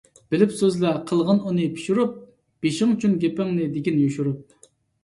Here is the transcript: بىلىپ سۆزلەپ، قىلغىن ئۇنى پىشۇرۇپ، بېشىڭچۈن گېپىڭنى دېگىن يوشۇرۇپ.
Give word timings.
بىلىپ 0.35 0.53
سۆزلەپ، 0.61 1.03
قىلغىن 1.11 1.43
ئۇنى 1.51 1.67
پىشۇرۇپ، 1.75 2.17
بېشىڭچۈن 2.65 3.17
گېپىڭنى 3.27 3.71
دېگىن 3.79 4.03
يوشۇرۇپ. 4.07 4.71